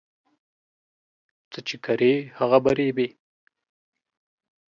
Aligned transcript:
څه 1.51 1.59
چې 1.67 1.75
کرې، 1.85 2.13
هغه 2.39 2.57
به 2.63 2.71
ريبې 2.77 3.07